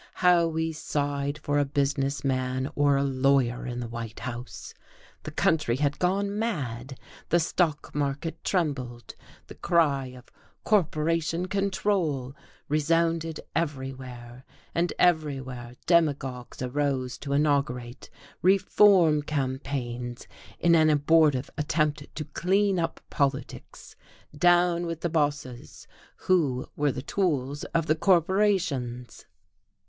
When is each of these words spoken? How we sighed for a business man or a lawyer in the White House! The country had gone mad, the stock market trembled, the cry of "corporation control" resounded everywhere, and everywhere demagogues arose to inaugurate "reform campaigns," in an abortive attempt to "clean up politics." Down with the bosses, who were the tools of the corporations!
How 0.15 0.47
we 0.47 0.73
sighed 0.73 1.37
for 1.37 1.59
a 1.59 1.63
business 1.63 2.23
man 2.23 2.71
or 2.73 2.97
a 2.97 3.03
lawyer 3.03 3.67
in 3.67 3.79
the 3.81 3.87
White 3.87 4.21
House! 4.21 4.73
The 5.21 5.29
country 5.31 5.75
had 5.75 5.99
gone 5.99 6.39
mad, 6.39 6.99
the 7.29 7.39
stock 7.39 7.93
market 7.93 8.43
trembled, 8.43 9.13
the 9.45 9.53
cry 9.53 10.07
of 10.07 10.31
"corporation 10.63 11.45
control" 11.45 12.35
resounded 12.67 13.41
everywhere, 13.55 14.43
and 14.73 14.91
everywhere 14.97 15.75
demagogues 15.85 16.63
arose 16.63 17.19
to 17.19 17.33
inaugurate 17.33 18.09
"reform 18.41 19.21
campaigns," 19.21 20.27
in 20.59 20.73
an 20.73 20.89
abortive 20.89 21.51
attempt 21.59 22.07
to 22.15 22.25
"clean 22.25 22.79
up 22.79 22.99
politics." 23.11 23.95
Down 24.35 24.87
with 24.87 25.01
the 25.01 25.09
bosses, 25.09 25.85
who 26.15 26.67
were 26.75 26.91
the 26.91 27.03
tools 27.03 27.65
of 27.65 27.85
the 27.85 27.95
corporations! 27.95 29.27